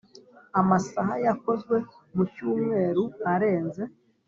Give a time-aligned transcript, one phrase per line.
[0.59, 1.75] Amasaha yakozwe
[2.13, 3.03] mu cyumweru
[3.33, 3.83] arenze